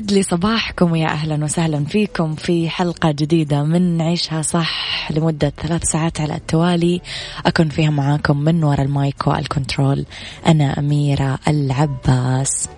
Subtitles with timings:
[0.00, 5.84] يسعد لي صباحكم ويا أهلا وسهلا فيكم في حلقة جديدة من عيشها صح لمدة ثلاث
[5.84, 7.00] ساعات على التوالي.
[7.46, 10.06] أكون فيها معاكم من وراء المايك والكنترول
[10.46, 12.68] أنا أميرة العباس.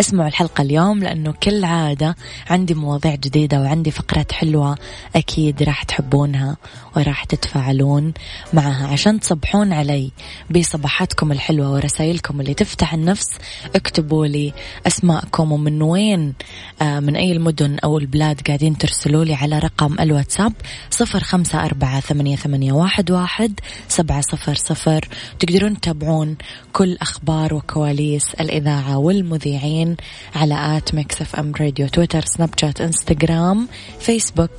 [0.00, 2.16] اسمعوا الحلقة اليوم لأنه كل عادة
[2.50, 4.78] عندي مواضيع جديدة وعندي فقرات حلوة
[5.16, 6.56] أكيد راح تحبونها.
[6.96, 8.12] وراح تتفاعلون
[8.52, 10.10] معها عشان تصبحون علي
[10.50, 13.28] بصباحاتكم الحلوة ورسائلكم اللي تفتح النفس.
[13.74, 14.52] اكتبوا لي
[14.86, 16.34] أسماءكم ومن وين
[16.82, 20.52] آه من أي المدن أو البلاد قاعدين ترسلوا لي على رقم الواتساب
[20.90, 25.08] صفر خمسة أربعة ثمانية, ثمانية واحد, واحد سبعة صفر صفر.
[25.38, 26.36] تقدرون تتابعون
[26.72, 29.96] كل أخبار وكواليس الإذاعة والمذيعين
[30.34, 33.68] على at Mix FM Radio تويتر سناب شات إنستغرام
[34.00, 34.50] فيسبوك.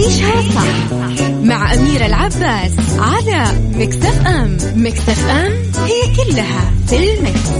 [0.00, 1.30] عيشها صح.
[1.42, 3.44] مع أميرة العباس على
[3.74, 7.50] مكتف أم مكتف أم هي كلها في المكس.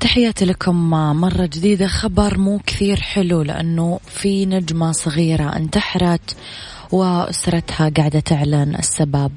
[0.00, 0.90] تحياتي لكم.
[0.90, 6.36] مرة جديدة خبر مو كثير حلو لأنه في نجمة صغيرة انتحرت.
[6.92, 9.32] وأسرتها قاعدة تعلن السبب.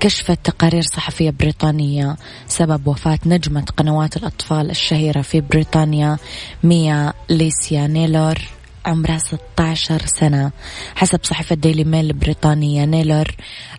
[0.00, 6.16] كشفت تقارير صحفية بريطانية سبب وفاة نجمة قنوات الأطفال الشهيرة في بريطانيا
[6.62, 8.38] ميا ليسيا نيلور
[8.86, 10.50] عمرها 16 سنة.
[10.94, 13.36] حسب صحيفة ديلي ميل البريطانية نيلر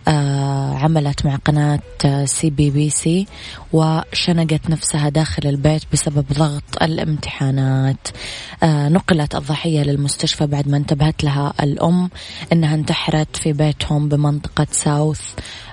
[0.08, 1.80] آه عملت مع قناة
[2.24, 3.26] CBBC
[3.72, 8.08] وشنقت نفسها داخل البيت بسبب ضغط الامتحانات.
[8.62, 12.10] آه نقلت الضحية للمستشفى بعد ما انتبهت لها الأم
[12.52, 15.20] أنها انتحرت في بيتهم بمنطقة ساوث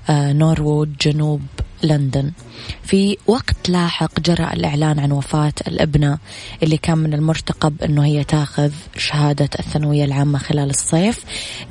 [0.09, 0.31] آه
[1.02, 1.42] جنوب
[1.84, 2.31] لندن.
[2.84, 6.18] في وقت لاحق جرى الإعلان عن وفاة الابنة
[6.64, 11.24] اللي كان من المرتقب أنه هي تاخذ شهادة الثانوية العامة خلال الصيف.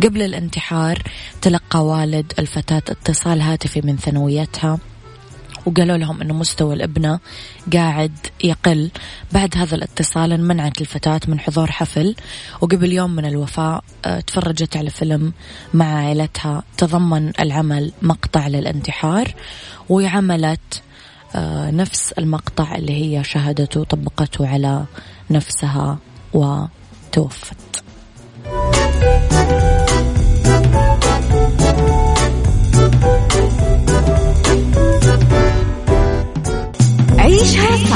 [0.03, 1.03] قبل الانتحار
[1.43, 4.78] تلقى والد الفتاة اتصال هاتفي من ثانويتها.
[5.66, 7.19] وقالوا لهم أنه مستوى الإبنة
[7.72, 8.12] قاعد
[8.44, 8.91] يقل.
[9.32, 12.15] بعد هذا الاتصال منعت الفتاة من حضور حفل
[12.60, 15.32] وقبل يوم من الوفاة آه، تفرجت على فيلم
[15.75, 19.34] مع عائلتها تضمن العمل مقطع للانتحار
[19.88, 20.82] وعملت
[21.34, 24.84] آه، نفس المقطع اللي هي شاهدته وطبقته على
[25.31, 25.98] نفسها
[26.34, 27.56] وتوفت.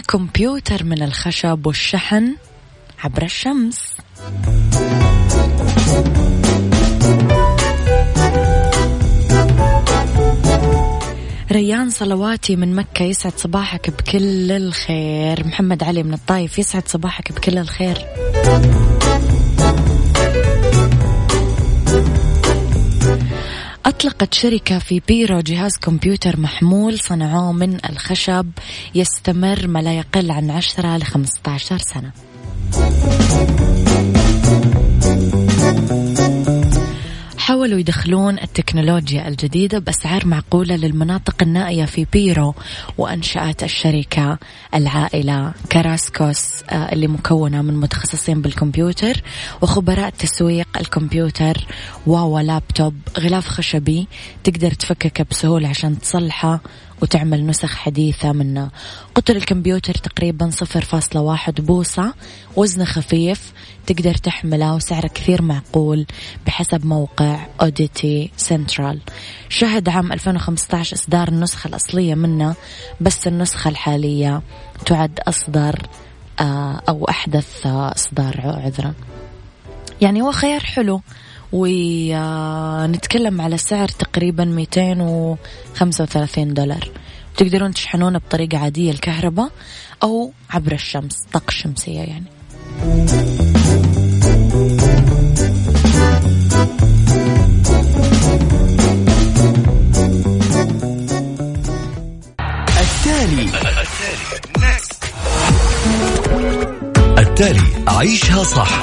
[0.00, 2.36] كمبيوتر من الخشب والشحن
[3.04, 3.96] عبر الشمس.
[11.52, 15.46] ريان صلواتي من مكة يسعد صباحك بكل الخير.
[15.46, 17.98] محمد علي من الطايف يسعد صباحك بكل الخير.
[23.86, 28.50] أطلقت شركة في بيرو جهاز كمبيوتر محمول صنعوه من الخشب
[28.94, 32.12] يستمر ما لا يقل عن 10 ل 15 سنة.
[37.46, 42.54] حاولوا يدخلون التكنولوجيا الجديدة بأسعار معقولة للمناطق النائية في بيرو
[42.98, 44.38] وأنشأت الشركة
[44.74, 49.22] العائلة كاراسكوس آه، اللي مكونة من متخصصين بالكمبيوتر
[49.62, 51.66] وخبراء تسويق الكمبيوتر
[52.06, 54.08] واوا لابتوب غلاف خشبي
[54.44, 56.60] تقدر تفككه بسهولة عشان تصلحه
[57.02, 58.70] وتعمل نسخ حديثة منه
[59.14, 62.14] قطر الكمبيوتر تقريبا صفر فاصلة واحد بوصة
[62.56, 63.52] وزنه خفيف
[63.86, 66.06] تقدر تحمله وسعره كثير معقول
[66.46, 69.00] بحسب موقع اوديتي سنترال
[69.48, 72.54] شهد عام 2015 إصدار النسخة الأصلية منه
[73.00, 74.42] بس النسخة الحالية
[74.86, 75.86] تعد أصدر
[76.40, 78.94] آه، أو أحدث إصدار عذرا.
[80.00, 81.00] يعني هو خيار حلو.
[81.52, 86.90] ونتكلم على سعر تقريبا 235 دولار.
[87.36, 89.50] تقدرون تشحنونه بطريقة عادية الكهرباء
[90.02, 92.24] أو عبر الشمس طاقة شمسية يعني.
[102.80, 103.50] التالي.
[107.18, 107.60] التالي.
[107.88, 108.82] عيشها صح.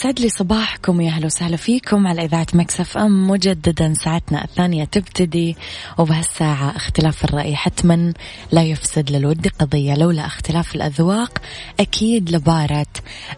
[0.00, 3.30] يسعد لي صباحكم يا أهلا وسهلا فيكم على إذاعة Mix FM.
[3.30, 5.56] مجددا ساعتنا الثانية تبتدي
[5.98, 8.12] وبهالساعة اختلاف الرأي حتما
[8.52, 11.38] لا يفسد للود قضية لولا اختلاف الأذواق
[11.80, 12.86] أكيد لباره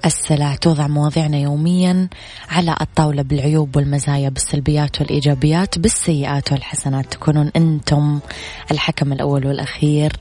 [0.05, 2.09] السلع توضع مواضيعنا يوميا
[2.51, 7.13] على الطاولة بالعيوب والمزايا بالسلبيات والإيجابيات بالسيئات والحسنات.
[7.13, 8.21] تكونون أنتم
[8.71, 10.13] الحكم الأول والأخير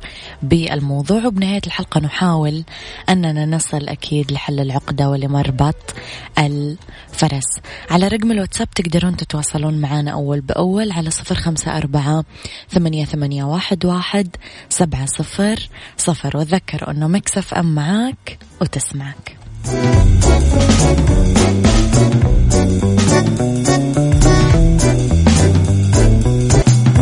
[0.44, 1.26] بالموضوع.
[1.26, 2.64] وبنهاية الحلقة نحاول
[3.10, 5.96] أننا نصل أكيد لحل العقدة ولمربط
[6.38, 7.60] الفرس.
[7.90, 12.24] على رقم الواتساب تقدرون تتواصلون معنا أول بأول على صفر خمسة أربعة
[12.70, 14.36] ثمانية, ثمانية واحد, واحد
[14.70, 16.38] سبعة صفر صفر.
[16.38, 19.38] وذكر أنه مكسف أم معاك وتسمعك.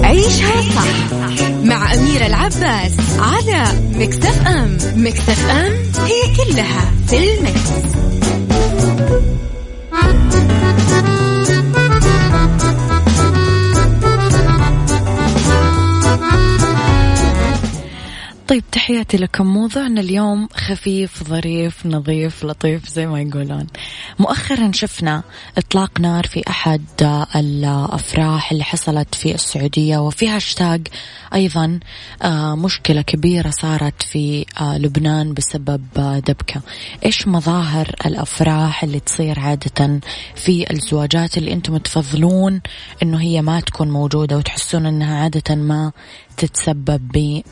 [0.03, 1.11] عيشها صح
[1.63, 3.63] مع أميرة العباس على
[3.93, 4.77] مكتف أم.
[4.95, 5.73] مكتف أم
[6.05, 8.18] هي كلها في
[10.91, 11.18] ال mix.
[18.49, 19.45] طيب تحياتي لكم.
[19.45, 23.67] موضوعنا اليوم خفيف ظريف نظيف لطيف زي ما يقولون.
[24.19, 25.23] مؤخرا شفنا
[25.57, 26.81] إطلاق نار في أحد
[27.35, 30.87] الأفراح اللي حصلت في السعودية وفي هاشتاج
[31.33, 31.79] أيضا
[32.21, 36.61] آه، مشكلة كبيرة صارت في آه، لبنان بسبب آه، دبكة.
[37.05, 39.99] إيش مظاهر الأفراح اللي تصير عادة
[40.35, 42.61] في الزواجات اللي أنتم تفضلون
[43.03, 45.91] إنه هي ما تكون موجودة وتحسون إنها عادة ما
[46.39, 47.01] تتسبب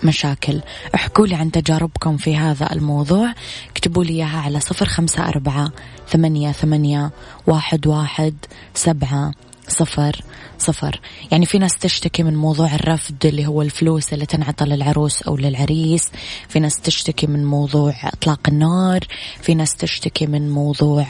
[0.04, 0.62] بمشاكل؟
[0.96, 3.34] احكوا لي عن تجاربكم في هذا الموضوع.
[3.72, 5.72] اكتبوا لي إياها على صفر خمسة أربعة
[6.10, 7.12] ثمانية, ثمانية
[7.48, 8.34] واحد, واحد
[8.74, 9.32] سبعة
[9.68, 10.24] صفر
[10.60, 11.02] صفر.
[11.32, 16.12] يعني في ناس تشتكي من موضوع الرفض اللي هو الفلوس اللي تنعطى للعروس أو للعريس.
[16.50, 19.00] في ناس تشتكي من موضوع إطلاق النار.
[19.42, 21.06] في ناس تشتكي من موضوع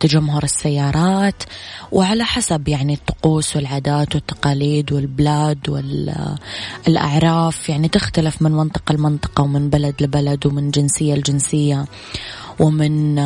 [0.00, 1.42] تجمهر السيارات.
[1.92, 5.68] وعلى حسب يعني الطقوس والعادات والتقاليد والبلاد
[6.86, 7.68] والأعراف.
[7.68, 11.84] يعني تختلف من منطقة لمنطقة ومن بلد لبلد ومن جنسية لجنسية
[12.60, 13.18] ومن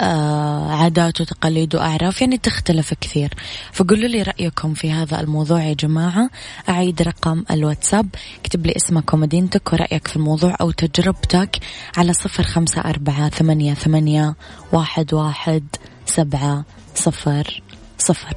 [0.00, 3.34] عادات وتقاليد وأعراف يعني تختلف كثير.
[3.72, 6.30] فقولوا لي رأيكم في هذا الموضوع يا جماعة.
[6.68, 8.08] أعيد رقم الواتساب
[8.40, 11.58] اكتب لي اسمك ومدينتك ورأيك في الموضوع أو تجربتك
[11.96, 14.34] على صفر خمسة أربعة ثمانية, ثمانية
[14.72, 15.64] واحد, واحد
[16.06, 17.62] سبعة صفر
[17.98, 18.36] صفر.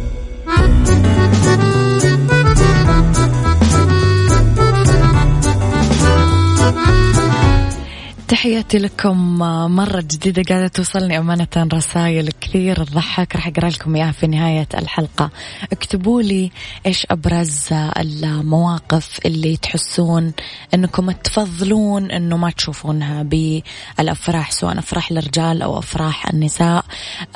[8.41, 9.37] تحياتي لكم
[9.75, 13.35] مرة جديدة قاعدة توصلني أمانة رسائل كثير تضحك.
[13.35, 15.29] راح أقرأ لكم إياها في نهاية الحلقة.
[15.71, 16.51] اكتبوا لي
[16.85, 17.67] إيش أبرز
[17.97, 20.33] المواقف اللي تحسون
[20.73, 26.85] أنكم تفضلون أنه ما تشوفونها بالأفراح سواء أفراح الرجال أو أفراح النساء.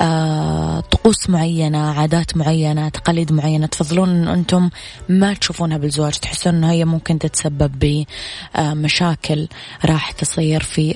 [0.00, 4.70] آه، طقوس معينة عادات معينة تقاليد معينة تفضلون أنه أنتم
[5.08, 6.12] ما تشوفونها بالزواج.
[6.12, 8.02] تحسون أنه هي ممكن تتسبب
[8.54, 9.48] بمشاكل
[9.84, 10.95] راح تصير في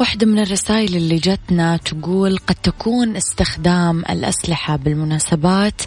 [0.00, 5.82] واحدة من الرسائل اللي جتنا تقول قد تكون استخدام الأسلحة بالمناسبات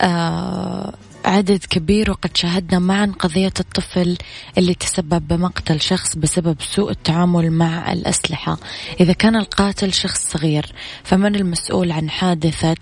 [0.00, 4.18] آه عدد كبير وقد شاهدنا معا قضية الطفل
[4.58, 8.58] اللي تسبب بمقتل شخص بسبب سوء التعامل مع الأسلحة.
[9.00, 10.72] إذا كان القاتل شخص صغير
[11.04, 12.76] فمن المسؤول عن حادثة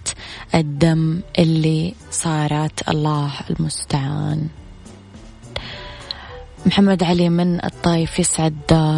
[0.55, 4.49] الدم اللي صارت؟ الله المستعان.
[6.67, 8.55] محمد علي من الطايف يسعد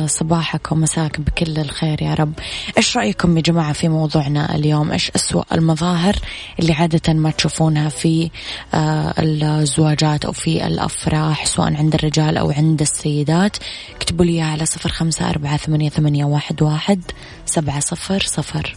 [0.06, 2.32] صباحك ومساك بكل الخير يا رب.
[2.76, 6.16] إيش رأيكم يا جماعة في موضوعنا اليوم؟ إيش أسوأ المظاهر
[6.60, 8.30] اللي عادة ما تشوفونها في
[8.74, 13.56] آه، الزواجات أو في الأفراح سواء عند الرجال أو عند السيدات؟
[13.96, 17.02] اكتبوا لي على صفر خمسة أربعة ثمانية, ثمانية واحد, واحد
[17.46, 18.76] سبعة صفر صفر.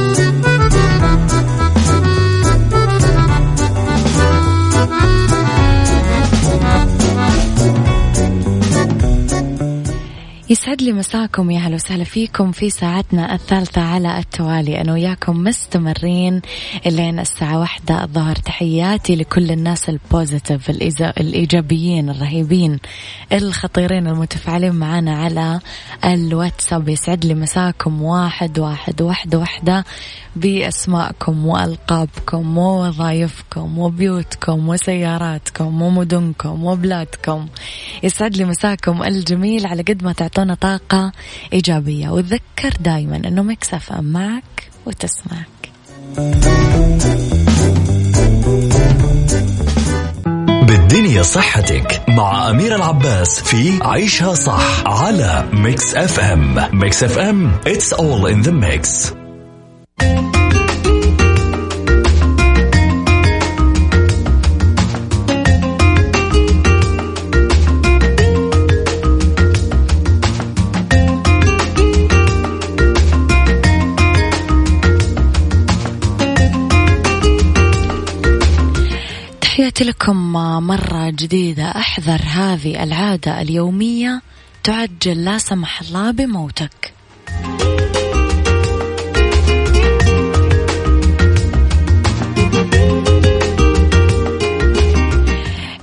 [10.51, 14.81] يسعد لي مساكم يا هلا وسهلا فيكم في ساعتنا الثالثة على التوالي.
[14.81, 16.41] أنا وياكم مستمرين
[16.85, 18.35] إلين الساعة واحدة الظهر.
[18.35, 20.69] تحياتي لكل الناس البوزيتيف
[21.19, 22.79] الإيجابيين الرهيبين
[23.33, 25.59] الخطيرين المتفاعلين معنا على
[26.05, 26.89] الواتساب.
[26.89, 29.85] يسعد لي مساكم واحد واحد واحدة واحدة
[30.35, 37.47] بأسماءكم وألقابكم ووظائفكم وبيوتكم وسياراتكم ومدنكم وبلادكم.
[38.03, 41.11] يسعد لي مساكم الجميل على قد ما تعطونا طاقة
[41.53, 42.09] إيجابية.
[42.09, 45.71] وتذكر دايما أنه Mix FM معك وتسمعك.
[50.67, 56.69] بالدنيا صحتك مع أميرة العباس في عيشها صح على Mix FM.
[56.73, 59.20] Mix FM it's all in the mix.
[79.71, 80.33] تحياتي لكم
[80.67, 81.63] مرة جديدة.
[81.63, 84.21] أحذر هذه العادة اليومية
[84.63, 86.90] تعجل لا سمح الله بموتك.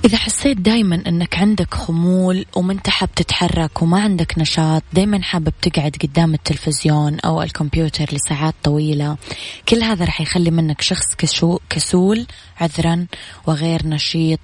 [0.05, 5.53] إذا حسيت دايما أنك عندك خمول وما أنت حاب تتحرك وما عندك نشاط دايما حابب
[5.61, 9.17] تقعد قدام التلفزيون أو الكمبيوتر لساعات طويلة
[9.69, 11.05] كل هذا رح يخلي منك شخص
[11.69, 12.25] كسول
[12.61, 13.05] عذرا
[13.47, 14.39] وغير نشيط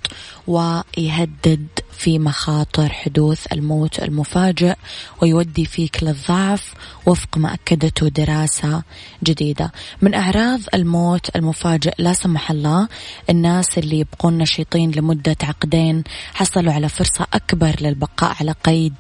[0.48, 1.68] ويهدد
[2.06, 4.76] في مخاطر حدوث الموت المفاجئ
[5.22, 6.74] ويودي فيك للضعف
[7.06, 8.84] وفق ما أكدته دراسة
[9.24, 9.72] جديدة.
[10.02, 12.88] من أعراض الموت المفاجئ لا سمح الله
[13.30, 18.94] الناس اللي يبقون نشيطين لمدة عقدين حصلوا على فرصة أكبر للبقاء على قيد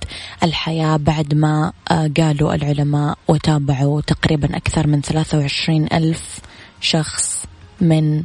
[0.44, 6.40] الحياة بعد ما آه، قالوا العلماء وتابعوا تقريبا أكثر من 23 ألف
[6.82, 7.46] شخص
[7.82, 8.24] من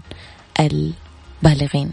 [0.60, 1.90] البالغين.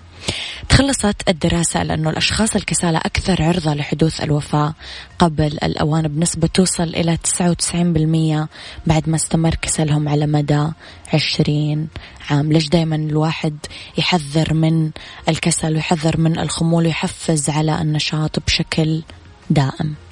[0.70, 4.74] تخلصت الدراسة على أنه الأشخاص الكسالى أكثر عرضة لحدوث الوفاة.
[5.20, 8.48] قبل الأوان بنسبة توصل إلى 99%
[8.88, 10.68] بعد ما استمر كسلهم على مدى
[11.14, 11.88] 20
[12.30, 12.52] عام.
[12.52, 13.58] ليش دايما الواحد
[13.98, 14.92] يحذر من
[15.30, 19.02] الكسل ويحذر من الخمول ويحفز على النشاط بشكل
[19.50, 20.07] دائم؟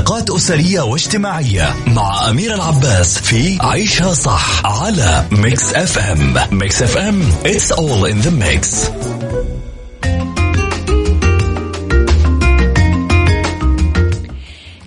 [0.00, 7.72] علاقات أسرية واجتماعية مع أميرة العباس في عيشها صح على Mix FM Mix FM it's
[7.72, 8.90] all in the mix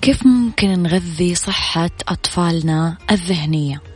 [0.02, 3.92] كيف ممكن نغذي صحة أطفالنا الذهنية؟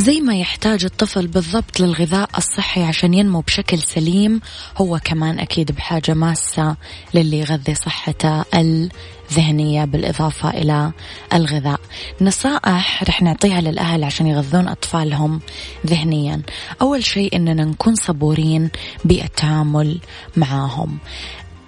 [0.00, 4.40] زي ما يحتاج الطفل بالضبط للغذاء الصحي عشان ينمو بشكل سليم
[4.76, 6.76] هو كمان أكيد بحاجة ماسة
[7.14, 10.92] للي يغذي صحته الذهنية بالإضافة إلى
[11.34, 11.80] الغذاء.
[12.20, 15.40] نصائح رح نعطيها للأهل عشان يغذون أطفالهم
[15.86, 16.42] ذهنيا.
[16.82, 18.70] أول شيء أننا نكون صبورين
[19.04, 20.00] بالتعامل
[20.36, 20.98] معاهم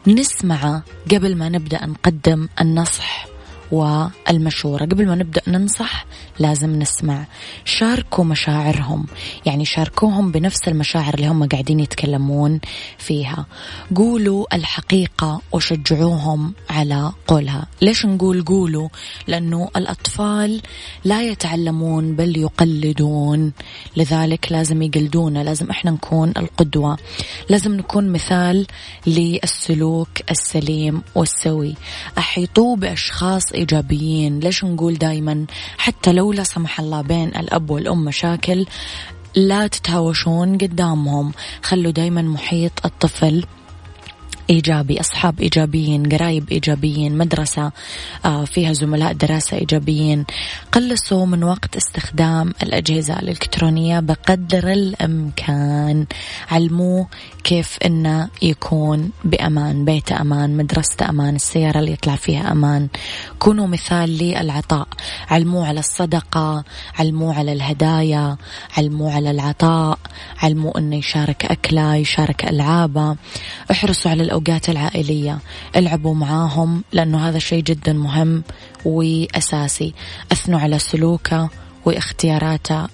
[0.07, 3.32] نسمع قبل ما نبدأ نقدم النصح.
[3.73, 4.85] والمشورة.
[4.85, 6.07] قبل ما نبدأ ننصح
[6.39, 7.27] لازم نسمع
[7.65, 9.07] شاركوا مشاعرهم.
[9.47, 12.61] يعني شاركوهم بنفس المشاعر اللي هم قاعدين يتكلمون
[12.99, 13.47] فيها.
[13.97, 17.67] قولوا الحقيقة وشجعوهم على قولها.
[17.83, 18.89] ليش نقول قولوا؟
[19.27, 20.63] لأنه الأطفال
[21.05, 23.53] لا يتعلمون بل يقلدون.
[23.97, 25.45] لذلك لازم يقلدونا.
[25.45, 26.99] لازم إحنا نكون القدوة.
[27.49, 28.67] لازم نكون مثال
[29.07, 31.75] للسلوك السليم والسوي.
[32.19, 35.47] أحيطوا بأشخاص إيجابيين ليش نقول دايما
[35.79, 38.67] حتى لو لا سمح الله بين الأب والأم مشاكل
[39.37, 41.33] لا تتهاوشون قدامهم.
[41.63, 43.45] خلوا دايما محيط الطفل
[44.51, 47.73] إيجابي أصحاب إيجابيين قرايب إيجابيين مدرسة
[48.25, 50.25] آه، فيها زملاء دراسة إيجابيين.
[50.73, 56.07] قلصوا من وقت استخدام الأجهزة الإلكترونية بقدر الإمكان.
[56.51, 57.09] علموه
[57.45, 62.89] كيف إنه يكون بأمان بيته أمان مدرسته أمان السيارة اللي يطلع فيها أمان.
[63.39, 64.89] كونوا مثال للعطاء.
[65.31, 66.65] علموه على الصدقة
[66.99, 68.37] علموه على الهدايا
[68.77, 69.99] علموه على العطاء
[70.43, 73.17] علموه إنه يشارك أكلة يشارك ألعابه.
[73.71, 75.39] احرصوا على الأوقات العائلية.
[75.77, 78.43] العبوا معاهم لأنه هذا شيء جدا مهم
[78.85, 79.95] وأساسي.
[80.33, 81.51] أثنوا على سلوكه
[81.85, 82.87] واختياراته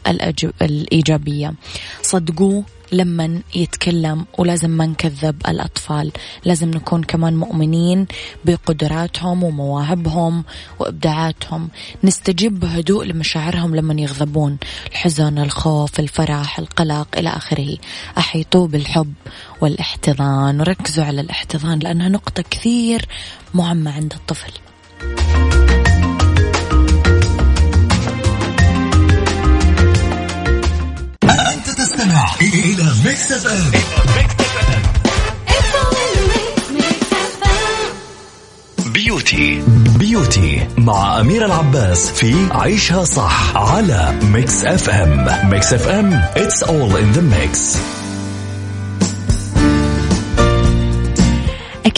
[0.63, 1.55] الإيجابية.
[2.03, 6.13] صدقوه لما يتكلم ولازم ما نكذب الأطفال.
[6.45, 8.07] لازم نكون كمان مؤمنين
[8.45, 10.45] بقدراتهم ومواهبهم
[10.79, 11.69] وإبداعاتهم.
[12.05, 14.59] نستجيب بهدوء لمشاعرهم لما يغضبون.
[14.91, 17.77] الحزن الخوف الفرح القلق إلى آخره.
[18.19, 19.13] أحيطوه بالحب
[19.61, 20.61] والإحتضان.
[20.61, 23.09] وركزوا على الاحتضان لأنها نقطة كثير
[23.55, 24.53] مهمة عند الطفل.
[32.41, 33.71] إلى Mix FM
[38.93, 39.63] beauty
[39.99, 47.19] beauty مع أميرة العباس في عيشها صح على Mix FM Mix FM it's all in
[47.19, 47.79] the mix.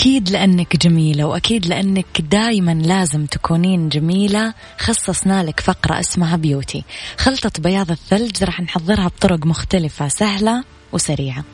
[0.00, 4.54] أكيد لأنك جميلة وأكيد لأنك دايما لازم تكونين جميلة.
[4.78, 6.84] خصصنا لك فقرة اسمها beauty.
[7.16, 11.44] خلطة بياض الثلج راح نحضرها بطرق مختلفة سهلة وسريعة.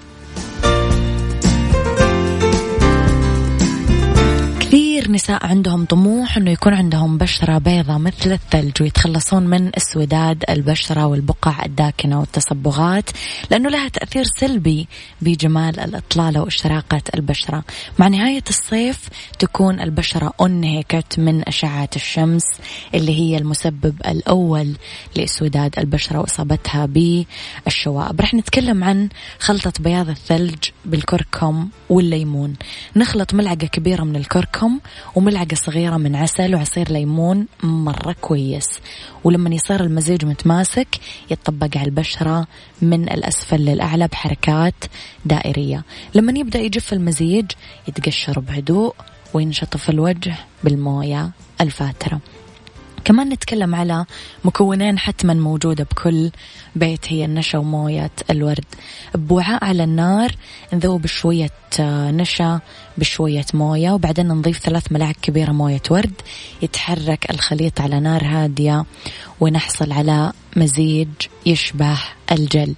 [5.06, 11.06] كثير نساء عندهم طموح إنه يكون عندهم بشرة بيضة مثل الثلج ويتخلصون من أسوداد البشرة
[11.06, 13.10] والبقع الداكنة والتصبغات
[13.50, 14.88] لأنه لها تأثير سلبي
[15.20, 17.64] بجمال الاطلالة واشراقة البشرة.
[17.98, 22.44] مع نهاية الصيف تكون البشرة أنهكت من أشعة الشمس
[22.94, 24.72] اللي هي المسبب الأول
[25.16, 28.20] لأسوداد البشرة وإصابتها بالشوائب.
[28.20, 32.54] رح نتكلم عن خلطة بياض الثلج بالكركم والليمون.
[32.96, 34.80] نخلط ملعقة كبيرة من الكركم
[35.14, 38.80] وملعقة صغيرة من عسل وعصير ليمون مرة كويس.
[39.24, 40.88] ولما يصير المزيج متماسك
[41.30, 42.46] يتطبق على البشرة
[42.82, 44.84] من الأسفل للأعلى بحركات
[45.24, 45.84] دائرية.
[46.14, 47.46] لما يبدأ يجف المزيج
[47.88, 48.94] يتقشر بهدوء
[49.34, 51.30] وينشطف الوجه بالموية
[51.60, 52.20] الفاترة.
[53.04, 54.04] كمان نتكلم على
[54.44, 56.30] مكونين حتما موجودة بكل
[56.76, 58.64] بيت هي النشا وموية الورد.
[59.14, 60.32] بوعاء على النار
[60.72, 62.60] نذوب شوية آه، نشا
[62.98, 66.12] بشوية موية وبعدين نضيف ثلاث ملاعق كبيرة موية ورد.
[66.62, 68.84] يتحرك الخليط على نار هادية
[69.40, 71.08] ونحصل على مزيج
[71.46, 71.98] يشبه
[72.32, 72.74] الجل.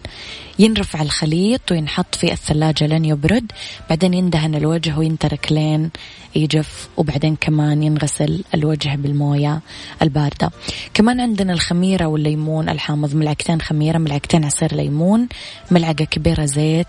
[0.58, 3.52] ينرفع الخليط وينحط في الثلاجة لين يبرد
[3.88, 5.90] بعدين يندهن الوجه وينترك لين
[6.34, 9.60] يجف وبعدين كمان ينغسل الوجه بالموية
[10.02, 10.50] الباردة.
[10.94, 15.28] كمان عندنا الخميرة والليمون الحامض ملعقتين خميرة ملعقتين عصير ليمون
[15.70, 16.86] ملعقة كبيرة زيت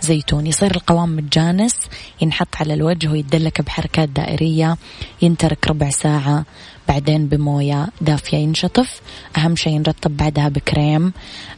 [0.00, 0.46] زيتون.
[0.46, 1.74] يصير القوام متجانس
[2.20, 4.76] ينحط الوجه ويدلك بحركات دائرية.
[5.22, 6.44] ينترك ربع ساعة.
[6.88, 9.00] بعدين بموية دافية ينشطف.
[9.36, 11.12] أهم شيء نرطب بعدها بكريم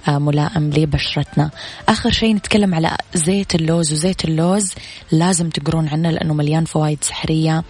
[0.08, 1.50] آه، ملائم لبشرتنا.
[1.88, 3.92] آخر شيء نتكلم على زيت اللوز.
[3.92, 4.74] وزيت اللوز
[5.12, 7.64] لازم تقرون عنه لأنه مليان فوائد سحرية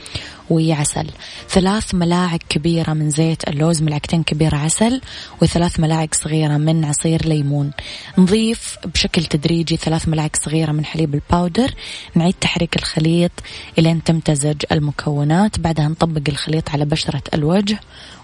[0.51, 1.07] وعسل.
[1.49, 5.01] ثلاث ملاعق كبيرة من زيت اللوز ملعقتين كبيرة عسل
[5.43, 7.71] وثلاث ملاعق صغيرة من عصير ليمون.
[8.19, 11.75] نضيف بشكل تدريجي ثلاث ملاعق صغيرة من حليب ال powder.
[12.15, 13.33] نعيد تحريك الخليط
[13.79, 15.61] إلين تمتزج المكونات.
[15.61, 17.48] بعدها نطبق الخليط على بشرة الوجه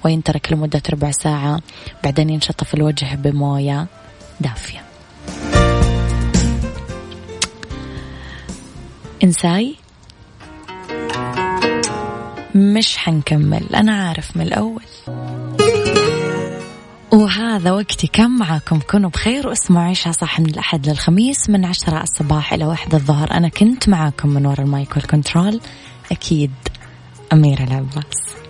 [0.04, 1.60] وينترك لمدة ربع ساعة
[2.04, 3.86] بعدين ينشطف الوجه بموية
[4.40, 4.84] دافية.
[9.24, 9.76] إنساي؟
[12.54, 14.82] مش حنكمل أنا عارف من الأول.
[17.12, 22.52] وهذا وقتي كمل معاكم كونوا بخير واسمعوا عيشها صح من الأحد للخميس من عشرة الصباح
[22.52, 23.30] إلى واحدة الظهر.
[23.30, 25.60] أنا كنت معاكم من وراء ال mic وال control
[26.12, 26.50] أكيد
[27.32, 28.43] أميرة العباس.